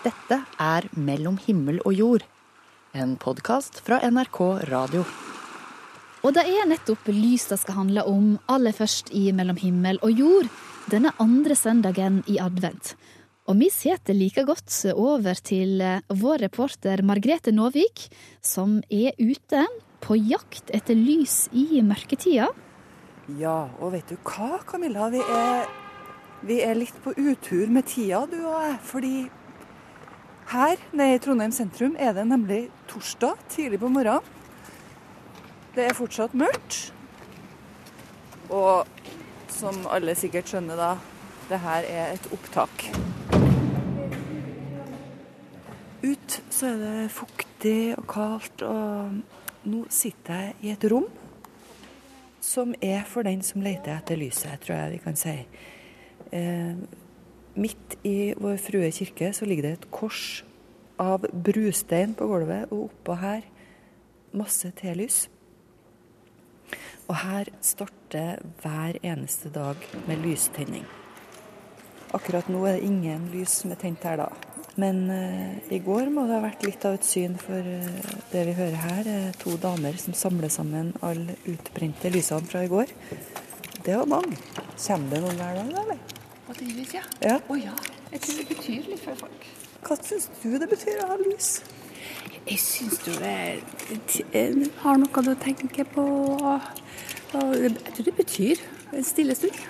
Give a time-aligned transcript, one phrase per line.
[0.00, 2.22] Dette er Mellom himmel og jord,
[2.96, 4.38] en podkast fra NRK
[4.70, 5.02] Radio.
[6.24, 10.16] Og det er nettopp lys det skal handle om, aller først i Mellom himmel og
[10.16, 10.48] jord,
[10.88, 12.94] denne andre søndagen i advent.
[13.44, 18.06] Og vi setter like godt over til vår reporter Margrethe Nåvik,
[18.40, 19.66] som er ute
[20.00, 22.48] på jakt etter lys i mørketida.
[23.36, 25.10] Ja, og vet du hva, Camilla?
[25.12, 25.68] Vi er,
[26.48, 28.80] vi er litt på utur med tida, du og jeg.
[28.94, 29.14] Fordi
[30.50, 34.24] her nede i Trondheim sentrum er det nemlig torsdag tidlig på morgenen.
[35.76, 36.90] Det er fortsatt mørkt.
[38.50, 38.88] Og
[39.54, 40.90] som alle sikkert skjønner da,
[41.50, 42.88] det her er et opptak.
[46.02, 51.06] Ut så er det fuktig og kaldt, og nå sitter jeg i et rom
[52.40, 55.36] som er for den som leter etter lyset, tror jeg vi kan si.
[56.32, 56.74] Eh,
[57.54, 60.42] midt i Vår Frue kirke så ligger det et kors
[61.00, 63.46] av brustein på gulvet, og oppå her
[64.36, 65.24] masse telys.
[67.08, 70.84] Og her starter hver eneste dag med lystenning.
[72.14, 74.28] Akkurat nå er det ingen lys som er tent her, da.
[74.78, 78.46] Men eh, i går må det ha vært litt av et syn, for eh, det
[78.48, 82.94] vi hører her, er to damer som samler sammen alle utbrente lysene fra i går.
[83.80, 84.38] Det var mange.
[84.74, 86.19] Kommer det noen hver dag, eller?
[86.50, 87.02] At det er lys, ja.
[87.22, 87.36] Ja.
[87.46, 87.72] Å ja.
[88.10, 89.44] Jeg tror det betyr litt for folk.
[89.86, 91.50] Hva syns du det betyr å ha lys?
[92.48, 93.34] Jeg syns du det
[94.34, 96.04] eh, har noe du tenker på
[97.30, 99.60] Jeg tror det betyr en stille stund.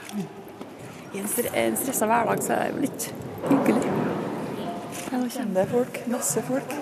[1.11, 3.08] I en, stre en stressa hverdag så er det litt
[3.51, 3.92] hyggelig.
[5.11, 6.01] Ja, det folk?
[6.08, 6.77] Masse folk.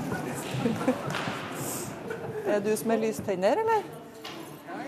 [2.55, 3.83] er du som er lystenner, eller?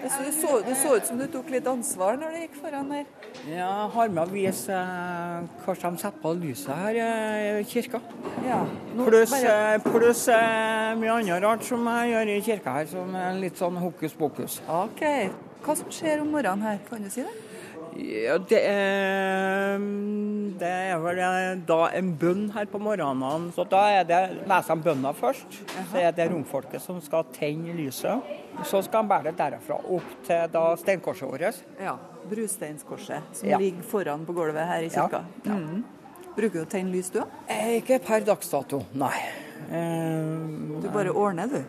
[0.00, 2.94] Så, du, så, du så ut som du tok litt ansvar når du gikk foran
[2.94, 3.10] her.
[3.48, 8.00] Ja, jeg har med å vise hva hvordan de setter på lyset her i kirka.
[8.44, 8.58] Ja.
[8.98, 13.38] Pluss eh, pluss, eh, mye annet rart som jeg gjør i kirka her, som er
[13.40, 14.58] litt sånn hokus pokus.
[14.68, 15.04] OK.
[15.64, 17.49] Hva som skjer om morgenen her, kan du si det?
[17.98, 19.78] Ja, det er,
[20.60, 23.48] det er vel eh, da en bønn her på morgenen.
[23.56, 25.56] Så da er det, leser de bønna først.
[25.90, 28.22] Så er det romfolket som skal tenne lyset.
[28.68, 31.60] Så skal de bære det derfra opp til da steinkorset vårt.
[31.82, 31.96] Ja.
[32.30, 33.58] Brusteinskorset som Ja.
[33.58, 35.24] ligger foran på gulvet her i kirka.
[35.44, 35.56] Ja.
[35.56, 35.82] Mm.
[36.36, 37.28] Bruker du å tenne lys, du òg?
[37.50, 39.16] Eh, Ikke per dags dato, nei.
[39.70, 41.64] Eh, Du bare ordner, du.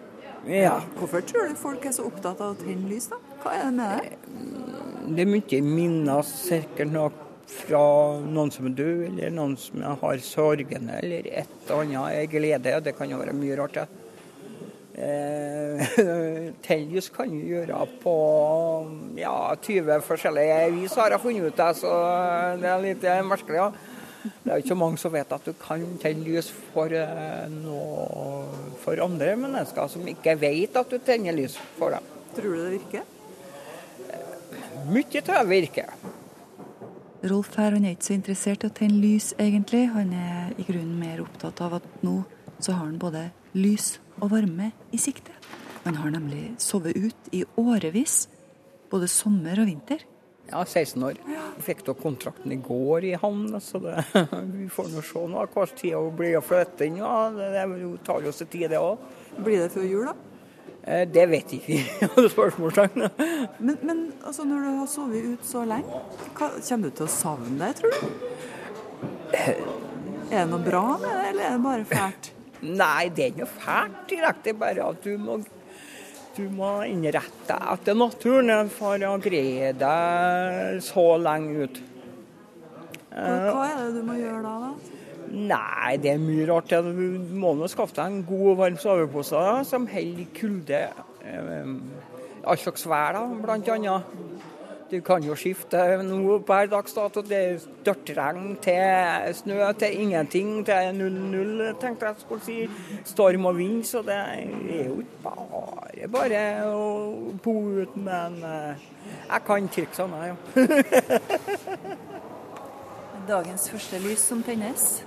[0.53, 0.79] ja.
[0.99, 3.17] Hvorfor tror du folk er så opptatt av å tenne lys, da?
[3.43, 4.70] Hva er det med det?
[5.01, 7.17] Det er mye minner sikkert nok
[7.51, 7.81] fra
[8.21, 12.77] noen som er død, eller noen som har sorgene, eller et eller annet glede.
[12.85, 13.87] Det kan jo være mye rart, det.
[15.01, 15.97] Eh,
[16.65, 18.15] Teljus kan du gjøre på
[19.19, 21.57] ja, 20 forskjellige vis, har jeg funnet ut.
[21.57, 21.95] det, Så
[22.61, 23.57] det er litt merkelig.
[23.63, 23.71] Ja.
[24.21, 28.43] Det er jo ikke mange som vet at du kan tenne lys for, eh, noe,
[28.83, 32.05] for andre mennesker som ikke vet at du tenner lys for dem.
[32.35, 33.10] Tror du det virker?
[34.89, 35.93] Mye tror jeg virker.
[37.29, 39.83] Rolf her han er ikke så interessert i å tenne lys, egentlig.
[39.93, 42.23] Han er i grunnen mer opptatt av at nå
[42.57, 45.33] så har han både lys og varme i sikte.
[45.83, 48.25] Han har nemlig sovet ut i årevis,
[48.89, 50.01] både sommer og vinter.
[50.49, 51.21] Ja, 16 år.
[51.29, 54.01] Vi fikk da kontrakten i går i havn, så det,
[54.57, 56.99] vi får nå se nå hva tid det blir å flytte inn.
[57.01, 57.29] Ja.
[57.35, 59.01] Det, det tar jo sin tid, det òg.
[59.37, 60.30] Blir det før jul, da?
[60.83, 62.09] Eh, Det vet jeg ikke.
[62.35, 63.07] Spørsmålstegn.
[63.59, 66.01] Men, men altså, når du har sovet ut så lenge,
[66.37, 68.01] hva, kommer du til å savne det, tror du?
[70.31, 72.29] Er det noe bra med det, eller er det bare fælt?
[72.81, 75.41] Nei, det er ikke noe fælt direkte, bare at du må
[76.31, 81.81] du må innrette deg etter naturen for å greie deg så lenge ut.
[83.11, 84.53] Hva, hva er det du må gjøre da?
[84.69, 85.00] da?
[85.31, 86.73] Nei, det er mye rart.
[86.83, 90.81] Du må nå skaffe deg en god og varm sovepose som holder kulde.
[91.23, 91.75] Eh,
[92.43, 93.23] all slags vær, da,
[93.75, 94.01] annet.
[94.91, 97.21] Du kan jo skifte nå per dags dato.
[97.23, 102.67] Det er størtregn til snø til ingenting til 0-0, tenkte jeg skulle si.
[103.07, 104.43] Storm og vind, så det er
[104.89, 105.71] jo ikke bare
[106.11, 106.83] bare å
[107.43, 107.99] bo ute.
[107.99, 108.75] men eh,
[109.29, 110.35] jeg kan triksene, ja.
[113.31, 115.03] Dagens første lys som tennes.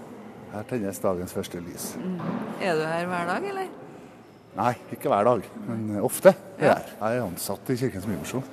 [0.54, 1.84] Her tennes dagens første lys.
[2.62, 3.70] Er du her hver dag, eller?
[4.54, 6.92] Nei, ikke hver dag, men ofte er jeg her.
[7.00, 8.44] Jeg er ansatt i Kirkens Bymisjon.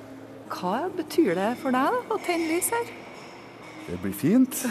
[0.50, 2.90] Hva betyr det for deg da, å tenne lys her?
[3.86, 4.64] Det blir fint.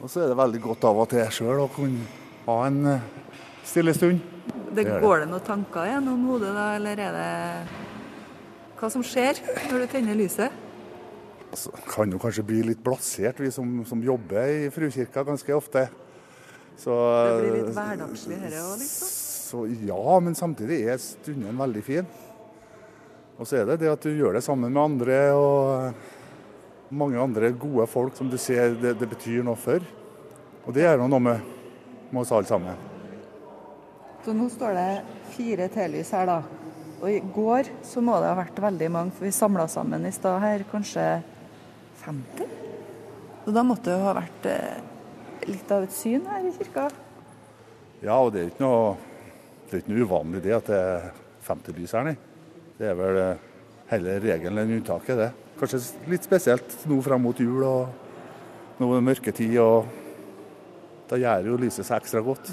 [0.00, 2.08] Og så er det veldig godt av og til sjøl å kunne
[2.48, 3.06] ha en eh,
[3.68, 4.24] stille stund.
[4.72, 4.88] Det.
[5.02, 7.30] går det noen tanker gjennom hodet da, eller er det
[8.80, 10.68] hva som skjer når du tenner lyset?
[11.50, 15.90] Altså, kan jo kanskje bli litt blasert, vi som, som jobber i Frukirka ganske ofte.
[16.80, 19.16] Så, Det blir litt hverdagslig dette òg, liksom?
[19.50, 22.10] Så ja, men samtidig er stunden veldig fin.
[23.40, 27.50] Og så er det det at du gjør det sammen med andre og mange andre
[27.58, 29.82] gode folk som du ser det, det betyr noe for.
[30.66, 31.50] Og det gjør noe med,
[32.10, 32.86] med oss alle sammen.
[34.24, 34.88] Så nå står det
[35.34, 36.40] fire telys her, da.
[37.00, 40.12] Og i går så må det ha vært veldig mange, for vi samla sammen i
[40.12, 41.06] stad her kanskje
[42.04, 42.56] 50?
[43.46, 44.89] Og da måtte det jo ha vært eh,
[45.48, 46.88] litt av et syn her i kirka?
[48.02, 48.96] Ja, og det er ikke noe,
[49.70, 51.10] det ikke noe uvanlig det at det er
[51.46, 52.16] 50 lys her, nei.
[52.80, 53.42] Det er vel eh,
[53.92, 55.30] heller regelen enn unntaket, det.
[55.60, 59.90] Kanskje litt spesielt nå frem mot jul og nå er det mørketid, og
[61.10, 62.52] da gjør jo lyset seg ekstra godt.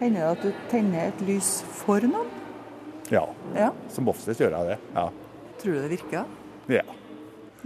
[0.00, 2.26] Hender det at du tenner et lys for noen?
[3.12, 3.70] Ja, Ja.
[3.90, 4.78] som oftest gjør jeg det.
[4.94, 5.08] Ja.
[5.60, 6.24] Tror du det virker?
[6.70, 6.82] ja.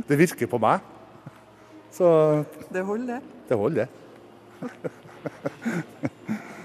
[0.08, 0.80] Det virker på meg.
[1.94, 3.22] Så Det holder, det.
[3.48, 4.03] det holder, det.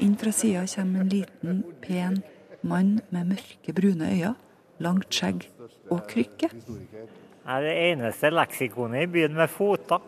[0.03, 2.21] Inn fra sida kommer en liten, pen
[2.61, 4.35] mann med mørke, brune øyne,
[4.79, 5.49] langt skjegg
[5.89, 6.49] og krykke.
[6.51, 9.99] Jeg er det eneste leksikonet i byen med foter.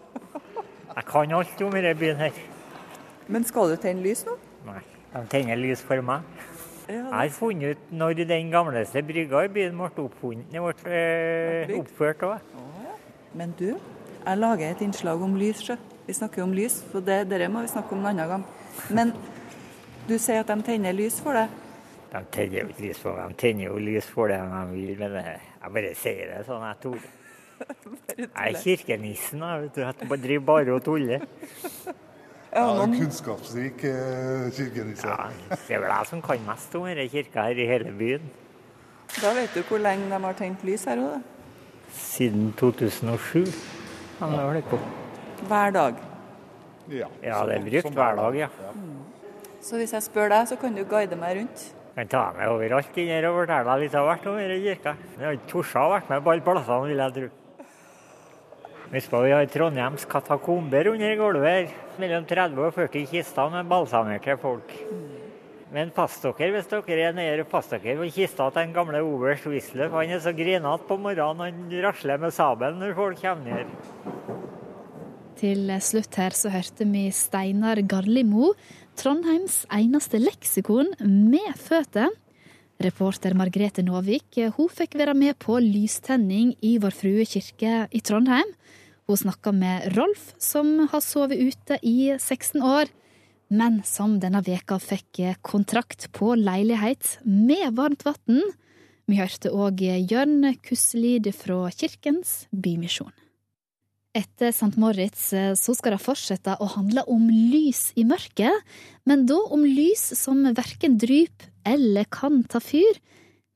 [0.96, 2.42] Jeg kan alt om denne byen her.
[3.28, 4.36] Men skal du tenne lys nå?
[4.68, 4.82] Nei,
[5.14, 6.28] de tenner lys for meg.
[6.92, 11.72] Jeg har funnet ut når den gamleste brygga i byen ble oppfunnet, den ble eh,
[11.78, 12.58] oppført òg.
[13.34, 13.70] Men du,
[14.26, 15.78] jeg lager et innslag om lys, sjø.
[16.12, 18.42] Vi snakker om lys, for det dere må vi snakke om en annen gang.
[18.92, 19.14] Men
[20.10, 21.54] du sier at de tenner lys for deg.
[22.12, 24.90] De tenner jo ikke lys for meg, de tenner jo lys for det de vil,
[25.00, 26.66] men eh, jeg bare sier det sånn.
[26.68, 27.06] Jeg tuller.
[28.20, 29.86] Jeg er kirkenissen, jeg, vet du.
[29.86, 31.24] Jeg driver bare og tuller.
[32.52, 35.08] Ja, en kunnskapsrik eh, kirkenisse.
[35.08, 38.26] Ja, det er vel jeg som kan mest om denne kirka her i hele byen.
[39.14, 41.22] Da vet du hvor lenge de har tent lys her òg,
[41.96, 43.48] Siden 2007
[44.20, 44.82] har jeg holdt på.
[45.50, 46.00] Hver dag.
[46.92, 48.48] Ja, Ja, det er brukt hver dag, ja.
[49.62, 51.68] Så hvis jeg spør deg, så kan du guide meg rundt.
[51.96, 54.96] Kan ta meg overalt inn her og fortelle deg litt av hvert om denne kirka.
[55.20, 57.30] Jeg har ikke tort å vært med på alle plassene, vil jeg tro.
[58.92, 61.70] Husk på, vi har Trondheims katakomber under gulvet her.
[62.02, 64.74] Mellom 30 og 40 kister med balsamerte folk.
[65.72, 69.48] Men pass dere hvis dere er nede, pass dere på kista til den gamle oberst
[69.48, 69.94] Wisløff.
[69.96, 74.41] Han er så grinete på morgenen, han rasler med sabelen når folk kommer ned.
[75.42, 78.52] Til slutt her så hørte vi Steinar Garlimo,
[79.00, 82.12] Trondheims eneste leksikon med føtter.
[82.82, 88.52] Reporter Margrethe Nåvik hun fikk være med på lystenning i Vår Frue kirke i Trondheim.
[89.10, 92.94] Hun snakka med Rolf, som har sovet ute i 16 år,
[93.50, 98.46] men som denne veka fikk kontrakt på leilighet med varmt vann.
[99.10, 103.10] Vi hørte òg Jørn Kusselid fra Kirkens Bymisjon.
[104.12, 104.76] Etter St.
[104.76, 108.52] Moritz eh, så skal det fortsette å handle om lys i mørket,
[109.08, 112.98] men da om lys som verken dryper eller kan ta fyr,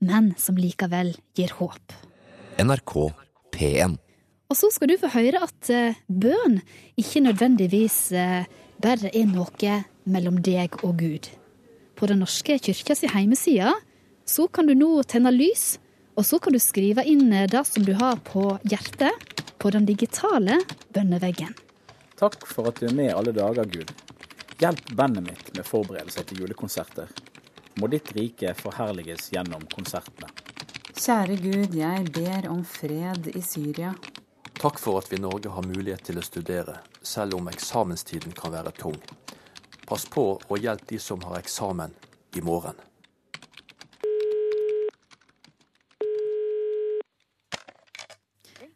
[0.06, 1.96] men som likevel gir håp.
[2.62, 2.94] NRK
[3.52, 3.98] P1.
[4.48, 6.62] Og så skal du få høre at eh, bønn
[7.02, 8.48] ikke nødvendigvis eh,
[8.80, 11.28] bare er noe mellom deg og Gud.
[12.00, 13.74] På Den norske kyrkja hjemmeside
[14.24, 15.82] så kan du nå tenne lys,
[16.16, 20.60] og så kan du skrive inn det som du har på hjertet, på den digitale
[20.94, 21.54] bønneveggen.
[22.20, 23.92] Takk for at du er med alle dager, Gud.
[24.60, 27.10] Hjelp bandet mitt med forberedelser til julekonserter.
[27.76, 30.32] Må ditt rike forherliges gjennom konsertene.
[30.96, 33.92] Kjære Gud, jeg ber om fred i Syria.
[34.56, 38.56] Takk for at vi i Norge har mulighet til å studere, selv om eksamenstiden kan
[38.56, 38.96] være tung.
[39.86, 41.92] Pass på og hjelp de som har eksamen
[42.40, 42.80] i morgen.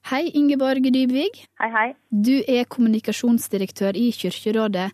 [0.09, 1.35] Hei, Ingeborg Dybvig.
[1.61, 1.89] Hei, hei.
[2.09, 4.87] Du er kommunikasjonsdirektør i Kirkerådet.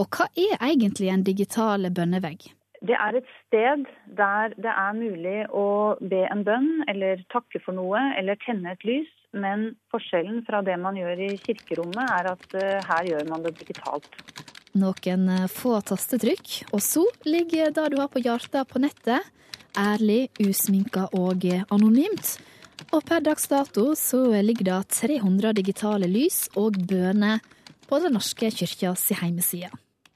[0.00, 2.46] Og hva er egentlig en digital bønnevegg?
[2.80, 3.84] Det er et sted
[4.16, 5.66] der det er mulig å
[6.00, 9.12] be en bønn, eller takke for noe, eller tenne et lys.
[9.36, 13.52] Men forskjellen fra det man gjør i kirkerommet, er at uh, her gjør man det
[13.60, 14.08] digitalt.
[14.80, 19.28] Noen eh, få tastetrykk, og så ligger det du har på hjertet på nettet.
[19.76, 22.38] Ærlig, usminka og anonymt.
[22.94, 27.42] Og per dags dato så ligger det 300 digitale lys og bønner
[27.88, 29.70] på Den norske kyrkja si heimeside.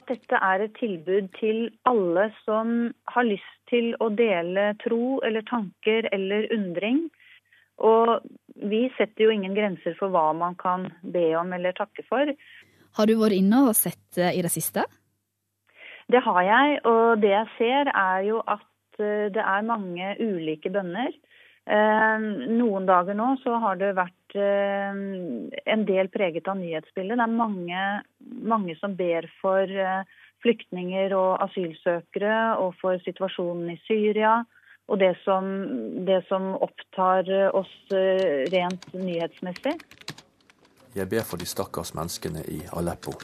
[0.09, 6.09] Dette er et tilbud til alle som har lyst til å dele tro eller tanker
[6.15, 7.03] eller undring.
[7.79, 8.25] Og
[8.71, 12.33] vi setter jo ingen grenser for hva man kan be om eller takke for.
[12.97, 14.87] Har du vært inne og sett eh, i det siste?
[16.09, 20.73] Det har jeg, og det jeg ser er jo at eh, det er mange ulike
[20.73, 21.13] bønner.
[21.69, 25.01] Eh, noen dager nå så har det vært eh,
[25.69, 27.19] en del preget av nyhetsbildet.
[27.21, 27.83] Det er mange,
[28.55, 34.39] mange som ber for, eh, flyktninger og asylsøkere og for situasjonen i Syria.
[34.89, 35.51] Og det som,
[36.09, 39.75] det som opptar oss rent nyhetsmessig.
[40.97, 43.19] Jeg ber for de stakkars menneskene i Aleppo.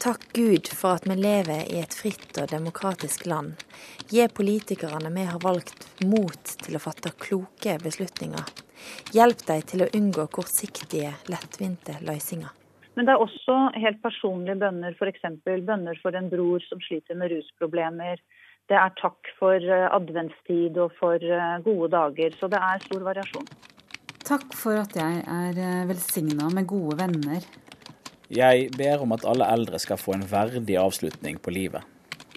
[0.00, 3.60] Takk Gud for at vi lever i et fritt og demokratisk land.
[4.08, 8.46] Gi politikerne vi har valgt mot til å fatte kloke beslutninger.
[9.12, 12.48] Hjelp dem til å unngå kortsiktige, lettvinte løsninger.
[12.96, 15.28] Men det er også helt personlige bønner, f.eks.
[15.44, 18.24] bønner for en bror som sliter med rusproblemer.
[18.72, 22.40] Det er takk for eh, adventstid og for eh, gode dager.
[22.40, 23.52] Så det er stor variasjon.
[24.24, 27.44] Takk for at jeg er eh, velsigna med gode venner.
[28.30, 31.82] Jeg ber om at alle eldre skal få en verdig avslutning på livet.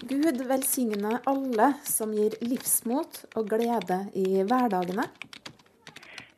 [0.02, 5.06] Gud velsigne alle som gir livsmot og glede i hverdagene.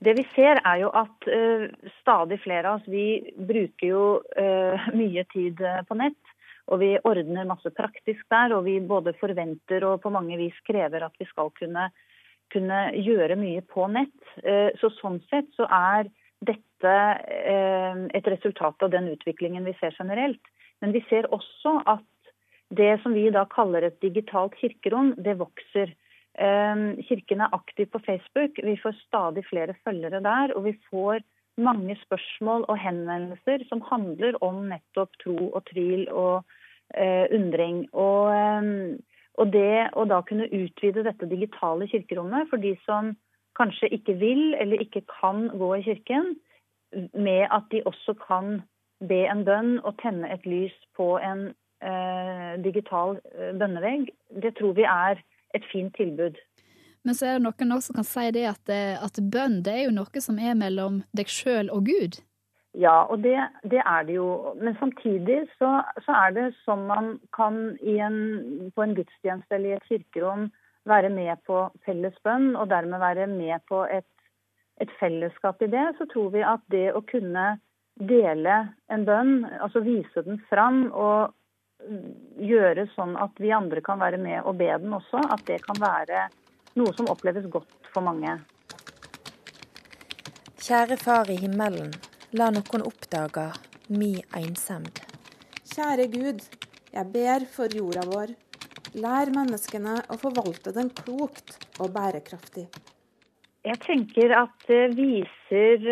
[0.05, 1.65] Det vi ser er jo at uh,
[2.03, 6.21] stadig flere av oss vi bruker jo uh, mye tid på nett.
[6.69, 11.07] Og vi ordner masse praktisk der, og vi både forventer og på mange vis krever
[11.07, 11.89] at vi skal kunne,
[12.53, 14.17] kunne gjøre mye på nett.
[14.45, 16.13] Uh, så sånn sett så er
[16.47, 16.95] dette
[18.15, 20.43] et resultat av den utviklingen vi ser generelt.
[20.81, 22.05] Men vi ser også at
[22.75, 25.95] det som vi da kaller et digitalt kirkerom, det vokser.
[26.37, 28.59] Kirken er aktiv på Facebook.
[28.63, 30.53] Vi får stadig flere følgere der.
[30.57, 31.23] Og vi får
[31.57, 37.87] mange spørsmål og henvendelser som handler om nettopp tro og tvil og uh, undring.
[37.95, 38.99] Og,
[39.39, 43.15] og, det å da kunne utvide dette digitale kirkerommet for de som
[43.57, 46.35] kanskje ikke vil eller ikke kan gå i kirken,
[47.15, 48.61] med at de også kan
[49.09, 51.49] be en bønn og tenne et lys på en
[51.85, 53.19] eh, digital
[53.59, 55.21] bønnevegg, det tror vi er
[55.55, 56.39] et fint tilbud.
[57.05, 58.71] Men så er det noen også som kan si det at,
[59.07, 62.19] at bønn det er jo noe som er mellom deg sjøl og Gud.
[62.77, 64.55] Ja, og det, det, er det jo.
[64.61, 68.19] Men samtidig så, så, er det som man kan en,
[68.75, 70.51] på en gudstjeneste eller i et kirkerom
[70.87, 74.09] være med på felles bønn, og dermed være med på et,
[74.81, 77.57] et fellesskap i det, så tror vi at det å kunne
[77.97, 78.57] dele
[78.93, 81.33] en bønn, altså vise den fram og
[82.41, 85.79] gjøre sånn at vi andre kan være med og be den også, at det kan
[85.81, 86.27] være
[86.77, 88.37] noe som oppleves godt for mange.
[90.67, 91.93] Kjære Far i himmelen,
[92.37, 93.51] la noen oppdage
[93.95, 94.99] mi ensemd.
[95.77, 96.43] Kjære Gud,
[96.93, 98.35] jeg ber for jorda vår.
[98.95, 102.69] Lær menneskene å forvalte den klokt og bærekraftig.
[103.67, 105.83] Jeg tenker at det viser,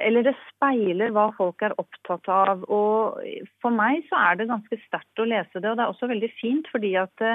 [0.00, 2.64] eller det speiler hva folk er opptatt av.
[2.72, 3.20] Og
[3.60, 6.32] for meg så er det ganske sterkt å lese det, og det er også veldig
[6.38, 7.26] fint fordi at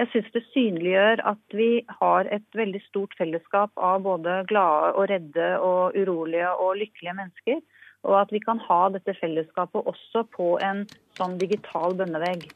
[0.00, 1.70] jeg syns det synliggjør at vi
[2.00, 7.60] har et veldig stort fellesskap av både glade og redde og urolige og lykkelige mennesker.
[8.08, 10.86] Og at vi kan ha dette fellesskapet også på en
[11.20, 12.48] sånn digital bønnevegg.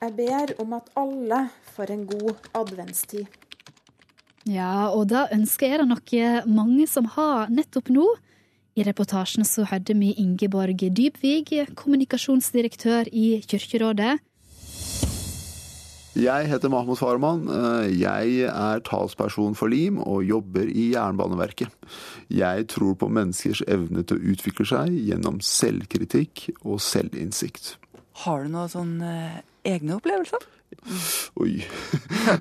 [0.00, 1.38] Jeg ber om at alle
[1.74, 3.26] får en god adventstid.
[4.48, 8.06] Ja, og da ønsker jeg det noe mange som har nettopp nå.
[8.80, 14.14] I reportasjen så hørte vi Ingeborg Dybvig, kommunikasjonsdirektør i Kirkerådet.
[16.16, 17.44] Jeg heter Mahmoud Farman.
[17.92, 21.68] Jeg er talsperson for LIM og jobber i Jernbaneverket.
[22.32, 27.74] Jeg tror på menneskers evne til å utvikle seg gjennom selvkritikk og selvinnsikt.
[28.24, 30.46] Har du noe sånne egne opplevelser?
[31.42, 31.58] Oi.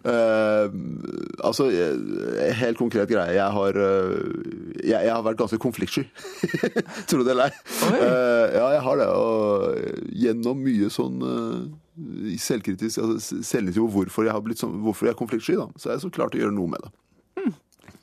[0.05, 0.69] uh,
[1.47, 1.67] altså,
[2.59, 3.35] helt konkret greie.
[3.35, 6.05] Jeg har, jeg, jeg har vært ganske konfliktsky.
[7.09, 7.67] Tro det eller ei.
[7.89, 9.09] Uh, ja, jeg har det.
[9.09, 11.67] Og gjennom mye sånn uh,
[12.39, 15.69] selvkritisk altså, Selvkritisk på hvorfor jeg, har blitt sånn, hvorfor jeg er konfliktsky, da.
[15.75, 16.93] så er jeg så klart å gjøre noe med det.
[17.39, 17.53] Mm.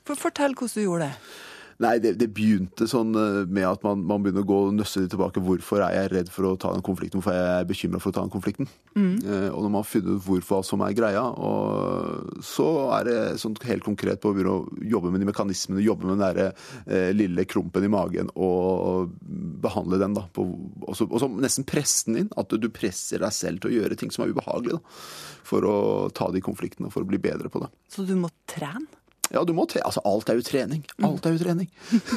[0.07, 1.35] Fortell hvordan du gjorde det.
[1.83, 5.43] Nei, det, det, begynte sånn med at man, man begynner å gå nøsse litt tilbake.
[5.45, 7.21] Hvorfor er jeg redd for å ta den konflikten?
[7.21, 8.69] Hvorfor er jeg bekymra for å ta den konflikten?
[8.97, 9.11] Mm.
[9.21, 12.67] Eh, og når man har funnet ut hvorfor som er greia, og så
[12.97, 16.17] er det sånn helt konkret på å begynne å jobbe med de mekanismene, jobbe med
[16.17, 19.13] den der eh, lille krumpen i magen og
[19.61, 20.17] behandle den.
[20.17, 20.25] da.
[20.33, 20.49] På,
[20.81, 22.35] og, så, og, så, nesten presse den inn.
[22.41, 25.01] At du presser deg selv til å gjøre ting som er ubehagelige, da,
[25.47, 25.77] For å
[26.15, 27.69] ta de konfliktene, for å bli bedre på det.
[27.93, 28.89] Så du må trene?
[29.33, 30.83] Ja, du må tre altså, alt er jo trening.
[31.03, 31.67] Alt er jo trening.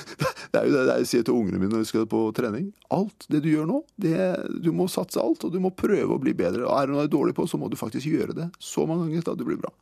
[0.53, 2.69] det er jo det jeg sier til ungene mine når vi skal på trening.
[2.95, 4.15] Alt det du gjør nå, det,
[4.63, 6.67] du må satse alt, og du må prøve å bli bedre.
[6.69, 8.87] Og er det noe du er dårlig på, så må du faktisk gjøre det så
[8.89, 9.73] mange ganger til at det blir bra.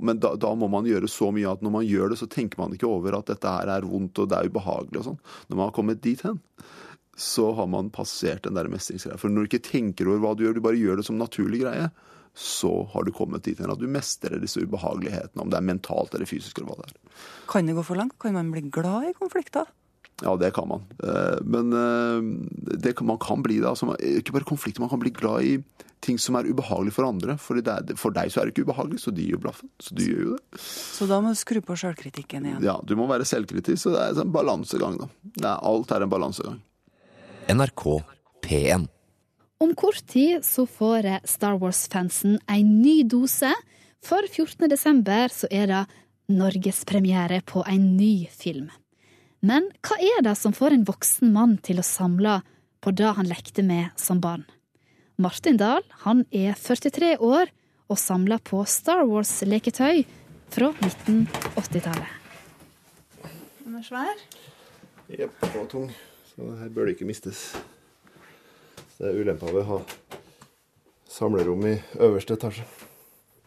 [0.00, 2.62] Men da, da, må man gjøre så mye at når man gjør det, så tenker
[2.62, 5.22] man ikke over at dette her er vondt og det er ubehagelig og sånn.
[5.48, 6.40] Når man har kommet dit hen,
[7.18, 9.18] så har man passert den der mestringsgreia.
[9.18, 11.64] For når du ikke tenker over hva du gjør, du bare gjør det som naturlig
[11.64, 11.88] greie,
[12.34, 16.14] så har du kommet dit hen at du mestrer disse ubehagelighetene, om det er mentalt
[16.14, 16.58] eller fysisk.
[16.58, 17.18] eller hva det er.
[17.50, 18.18] Kan det gå for langt?
[18.18, 19.66] Kan man bli glad i konflikter?
[20.22, 20.82] Ja, det kan man.
[20.98, 23.68] Eh, Men eh, det kan, man kan bli det.
[23.70, 25.58] Altså, ikke bare konflikter, man kan bli glad i
[26.00, 27.36] ting som er ubehagelig for andre.
[27.38, 29.70] For, det er, for deg så er det ikke ubehagelig, så de gjør blaffen.
[29.82, 30.60] Så de gjør jo det.
[30.62, 32.62] Så da må du skru på sjølkritikken igjen.
[32.66, 35.08] Ja, du må være selvkritisk, så det er en balansegang, da.
[35.38, 36.60] Det er, alt er en balansegang.
[37.50, 37.84] NRK
[38.46, 38.86] P1.
[39.58, 43.50] Om kort tid så får Star Wars-fansen en ny dose.
[44.04, 44.68] For 14.
[44.70, 45.80] desember så er det
[46.30, 48.68] norgespremiere på en ny film.
[49.42, 52.36] Men hva er det som får en voksen mann til å samle
[52.78, 54.44] på det han lekte med som barn?
[55.18, 57.50] Martin Dahl han er 43 år
[57.90, 60.04] og samler på Star Wars-leketøy
[60.54, 62.14] fra 1980-tallet.
[63.64, 64.22] Den er svær.
[65.10, 65.90] Jepp, og tung.
[66.30, 67.48] Så her bør det ikke mistes.
[68.98, 69.80] Det er ulempa ved å ha
[71.08, 72.64] samlerom i øverste etasje.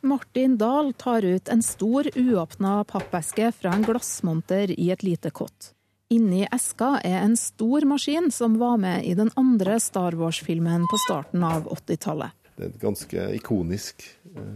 [0.01, 5.74] Martin Dahl tar ut en stor, uåpna pappeske fra en glassmonter i et lite kott.
[6.12, 11.00] Inni eska er en stor maskin som var med i den andre Star Wars-filmen på
[11.05, 12.34] starten av 80-tallet.
[12.55, 14.50] Det er et ganske ikonisk eh,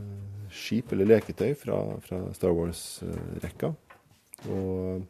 [0.52, 3.76] skip eller leketøy fra, fra Star Wars-rekka.
[4.48, 5.06] Og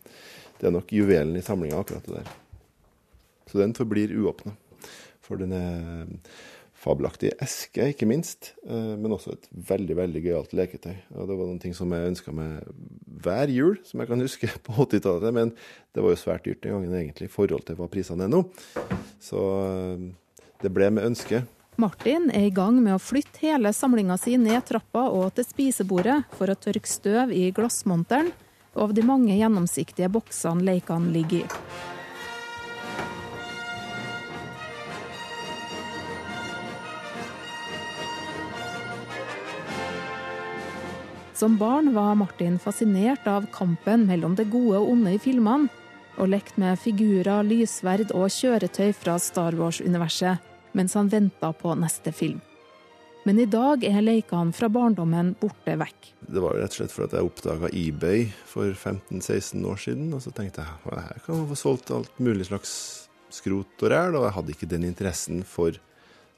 [0.60, 2.30] det er nok juvelen i samlinga, akkurat det der.
[3.50, 4.58] Så den forblir uåpna.
[5.25, 6.05] For den er
[6.86, 10.94] fabelaktig eske, ikke minst, eh, men også et veldig veldig gøyalt leketøy.
[11.15, 12.67] Og det var noen ting som jeg ønska meg
[13.25, 15.36] hver jul, som jeg kan huske på 80-tallet.
[15.36, 15.55] Men
[15.96, 18.44] det var jo svært dyrt den gangen, egentlig, i forhold til hva prisene er nå.
[19.24, 20.08] Så eh,
[20.63, 21.46] det ble med ønske.
[21.82, 26.22] Martin er i gang med å flytte hele samlinga si ned trappa og til spisebordet
[26.38, 28.32] for å tørke støv i glassmonteren
[28.75, 31.94] og av de mange gjennomsiktige boksene lekene ligger i.
[41.36, 45.68] Som barn var Martin fascinert av kampen mellom det gode og onde i filmene,
[46.15, 50.39] og lekte med figurer, lysverd og kjøretøy fra Star Wars-universet
[50.75, 52.39] mens han venta på neste film.
[53.27, 56.12] Men i dag er lekene fra barndommen borte vekk.
[56.24, 60.12] Det var rett og slett fordi jeg oppdaga eBay for 15-16 år siden.
[60.13, 62.76] Og så tenkte jeg at her kan man få solgt alt mulig slags
[63.34, 64.19] skrot og ræl.
[64.19, 65.76] Og jeg hadde ikke den interessen for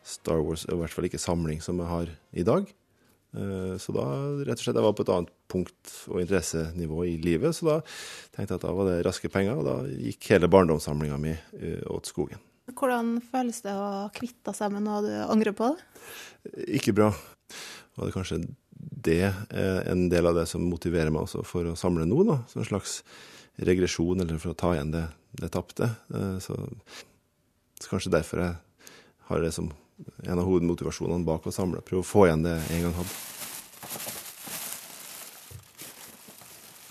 [0.08, 2.72] Star Wars, i hvert fall ikke samling, som jeg har i dag.
[3.36, 4.06] Eh, Så da
[4.48, 7.78] rett og slett, jeg var på et annet punkt og interessenivå i livet, så da
[8.36, 11.82] tenkte jeg at da var det raske penger, og da gikk hele barndomssamlinga mi eh,
[11.92, 12.40] åt skogen.
[12.68, 15.70] Hvordan føles det å kvitte seg med noe du angrer på?
[16.68, 17.13] Ikke bra.
[17.96, 18.42] Og det er kanskje
[19.08, 22.42] det er en del av det som motiverer meg også for å samle nå, da.
[22.52, 23.00] Som en slags
[23.58, 25.06] regresjon, eller for å ta igjen det,
[25.40, 25.90] det tapte.
[26.13, 26.58] Eh, Så,
[27.80, 28.56] så kanskje derfor jeg
[29.30, 29.72] har det som
[30.24, 31.82] en av hovedmotivasjonene bak å samle.
[31.86, 33.16] Prøve å få igjen det jeg en gang hadde.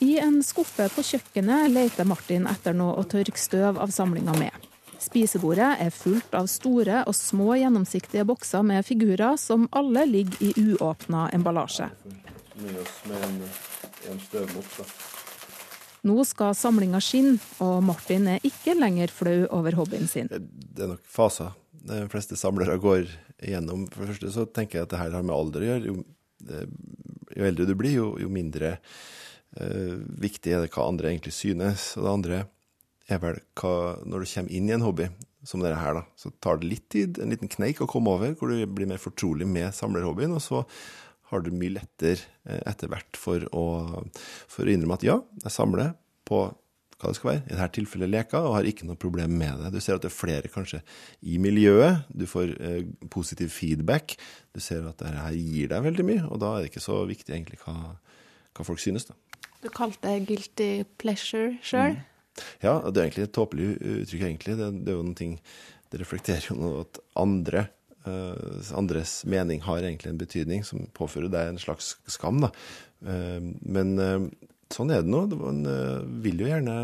[0.06, 4.66] I en skuffe på kjøkkenet leter Martin etter noe å tørke støv av samlinga med.
[5.00, 10.52] Spisebordet er fullt av store og små gjennomsiktige bokser med figurer som alle ligger i
[10.56, 11.88] uåpna emballasje.
[16.06, 20.28] Nå skal samlinga skinne, og Martin er ikke lenger flau over hobbyen sin.
[20.30, 21.54] Det er nok faser
[21.86, 23.06] de fleste samlere går
[23.42, 23.86] igjennom.
[23.92, 25.92] For det første så tenker jeg at det her har med alder å gjøre.
[25.92, 26.02] Jo,
[26.50, 26.66] eh,
[27.36, 28.76] jo eldre du blir, jo, jo mindre
[29.60, 29.94] eh,
[30.26, 31.92] viktig er det hva andre egentlig synes.
[31.96, 32.42] Og det andre
[33.06, 35.08] er vel hva Når du kommer inn i en hobby
[35.46, 38.32] som dette her, da, så tar det litt tid, en liten kneik å komme over,
[38.34, 40.34] hvor du blir mer fortrolig med samlerhobbyen.
[40.34, 40.64] Og så
[41.30, 43.66] har du mye lettere eh, etter hvert for å,
[44.50, 45.94] for å innrømme at ja, jeg samler
[46.26, 46.48] på
[46.96, 49.74] hva det skal være, i dette tilfellet leker, og har ikke noe problem med det.
[49.74, 50.80] Du ser at det er flere kanskje
[51.28, 52.82] i miljøet, du får eh,
[53.12, 54.16] positiv feedback,
[54.56, 57.02] du ser at dette her gir deg veldig mye, og da er det ikke så
[57.08, 57.76] viktig egentlig hva,
[58.56, 59.08] hva folk synes.
[59.10, 59.16] da.
[59.60, 61.98] Du kalte det guilty pleasure sjøl.
[62.64, 64.58] Ja, det er egentlig et tåpelig uttrykk, egentlig.
[64.58, 65.38] Det, det er jo noen ting
[65.86, 67.68] Det reflekterer jo noe at andre
[68.06, 72.52] Uh, andres mening har egentlig en betydning som påfører deg en slags skam, da.
[73.02, 74.28] Uh, men eh,
[74.74, 75.24] sånn er det nå.
[75.38, 76.76] Man eh, vil jo gjerne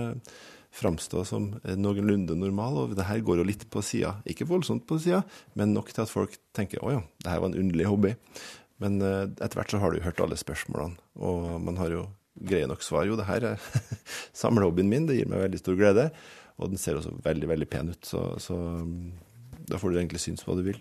[0.72, 4.14] framstå som noenlunde normal, og det her går jo litt på sida.
[4.28, 5.20] Ikke voldsomt på sida,
[5.58, 8.14] men nok til at folk tenker å ja, det her var en underlig hobby.
[8.82, 12.06] Men eh, etter hvert så har du hørt alle spørsmålene, og man har jo
[12.48, 13.04] greie nok svar.
[13.06, 13.66] Jo, det her er
[14.42, 16.08] samlehobbyen min, det gir meg veldig stor glede.
[16.60, 19.12] Og den ser også veldig, veldig pen ut, så, så mm,
[19.70, 20.80] da får du egentlig synes hva du vil.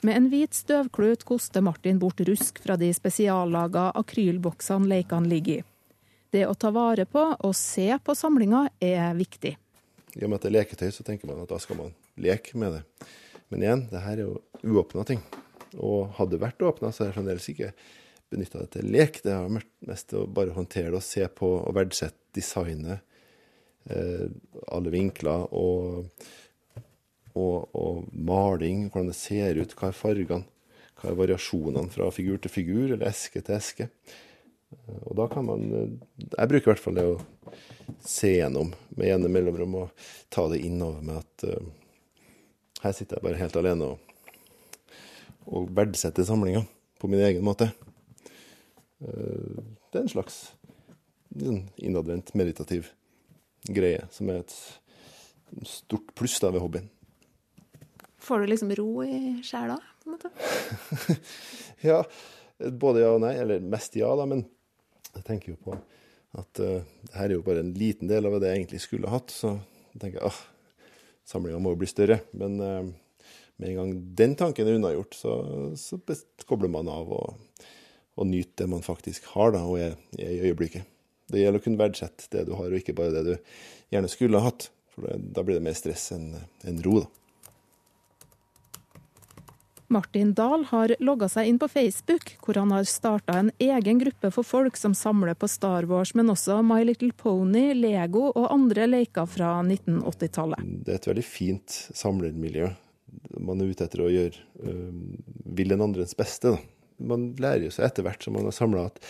[0.00, 5.64] Med en hvit støvklut koster Martin bort rusk fra de spesiallaga akrylboksene lekene ligger i.
[6.30, 9.56] Det å ta vare på og se på samlinga er viktig.
[10.14, 12.60] I og med at det er leketøy, så tenker man at da skal man leke
[12.60, 12.82] med det.
[13.48, 15.24] Men igjen, det her er jo uåpna ting.
[15.80, 17.72] Og hadde det vært åpna, så er det fremdeles ikke
[18.30, 19.22] benytta det til lek.
[19.24, 23.02] Det har vært mest å bare håndtere det og se på og verdsette designet.
[23.88, 24.28] Eh,
[24.68, 26.12] alle vinkler og,
[27.34, 30.44] og, og, maling, hvordan det ser ut, hva er fargene.
[30.98, 33.88] Hva er variasjonene fra figur til figur, eller eske til eske.
[35.06, 35.92] Og da kan man eh,
[36.34, 37.20] Jeg bruker i hvert fall det å
[38.04, 41.70] se gjennom med ene mellomrom og ta det innover med at uh,
[42.82, 44.12] her sitter jeg bare helt alene og,
[45.48, 46.66] og verdsetter samlinga
[47.00, 47.70] på min egen måte.
[49.00, 49.56] Uh,
[49.88, 50.38] det er en slags
[51.32, 52.92] innadvendt, meditativ
[53.72, 54.54] greie, som er et
[55.68, 56.92] stort pluss da ved hobbyen.
[58.28, 60.28] Får du liksom ro i sjela, på en måte?
[61.88, 62.02] ja,
[62.58, 63.32] både ja og nei.
[63.40, 64.42] Eller mest ja, da, men
[65.14, 65.76] jeg tenker jo på
[66.36, 66.82] at uh,
[67.14, 69.32] her er jo bare en liten del av det jeg egentlig skulle hatt.
[69.32, 69.54] Så
[69.94, 70.42] jeg tenker jeg ah,
[71.32, 72.20] samlinga må jo bli større.
[72.36, 75.38] Men uh, med en gang den tanken er unnagjort, så,
[75.80, 75.96] så
[76.44, 77.64] kobler man av og,
[78.20, 80.84] og nyter det man faktisk har, da, og er, er i øyeblikket.
[81.32, 83.56] Det gjelder å kunne verdsette det du har, og ikke bare det du
[83.94, 84.68] gjerne skulle ha hatt.
[84.92, 86.34] For da blir det mer stress enn
[86.68, 87.14] en ro, da.
[89.88, 94.30] Martin Dahl har logga seg inn på Facebook, hvor han har starta en egen gruppe
[94.34, 98.84] for folk som samler på Star Wars, men også My Little Pony, Lego og andre
[98.90, 100.60] leker fra 1980-tallet.
[100.84, 102.68] Det er et veldig fint samlermiljø.
[103.40, 104.98] Man er ute etter å gjøre øh,
[105.56, 106.52] vil den andres beste.
[106.52, 106.60] da.
[107.08, 109.00] Man lærer jo seg etter hvert som man har samla at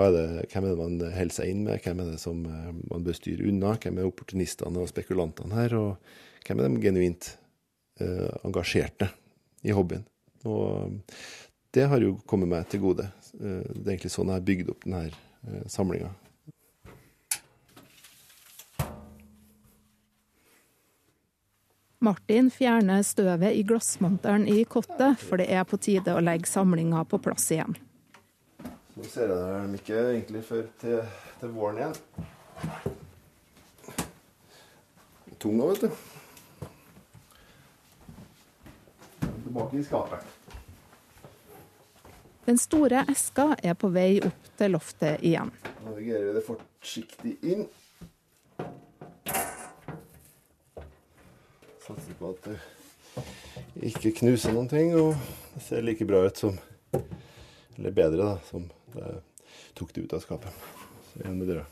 [0.00, 2.72] er det, hvem er det man holder seg inn med, hvem er det som øh,
[2.94, 7.30] man bør styre unna, hvem er opportunistene og spekulantene her, og hvem er de genuint
[8.00, 9.12] øh, engasjerte
[9.64, 10.08] i hobbyen.
[10.44, 11.00] Og
[11.74, 13.08] det har jo kommet meg til gode.
[13.40, 16.12] Eh, det er egentlig sånn jeg har bygd opp denne eh, samlinga.
[22.04, 27.00] Martin fjerner støvet i glassmonteren i kottet, for det er på tide å legge samlinga
[27.08, 27.78] på plass igjen.
[28.94, 31.00] Nå ser jeg dem ikke egentlig før til,
[31.40, 31.96] til våren igjen.
[35.40, 36.04] Tung nå, vet du.
[39.54, 40.33] tilbake i skapet.
[42.44, 45.48] Den store eska er på vei opp til loftet igjen.
[45.86, 47.64] Navigerer vi det forsiktig inn.
[51.84, 52.58] Satser på at det
[53.88, 55.16] ikke knuser noen ting, og
[55.54, 56.60] det ser like bra ut som
[57.74, 59.08] Eller bedre, da, som det
[59.74, 60.64] tok det ut av skapet.
[61.10, 61.66] Så igjen med døra.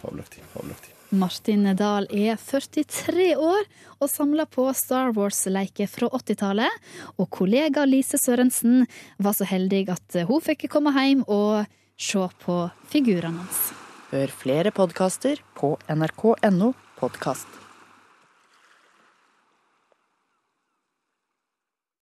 [0.00, 0.46] Fabelaktig.
[0.54, 0.95] Fabelaktig.
[1.10, 3.66] Martin Dahl er 43 år
[4.00, 6.86] og samler på Star Wars-leker fra 80-tallet.
[7.20, 8.86] Og kollega Lise Sørensen
[9.22, 11.66] var så heldig at hun fikk komme hjem og
[11.96, 12.58] se på
[12.90, 13.62] figurene hans.
[14.10, 17.65] Hør flere podkaster på nrk.no podkast.